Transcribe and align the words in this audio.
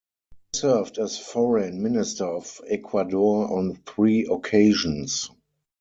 He 0.53 0.57
served 0.57 0.97
as 0.97 1.19
Foreign 1.19 1.83
Minister 1.83 2.25
of 2.25 2.59
Ecuador 2.67 3.55
on 3.55 3.75
three 3.85 4.25
occasions. 4.31 5.29